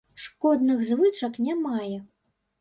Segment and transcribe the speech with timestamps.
[0.21, 1.99] Шкодных звычак не мае.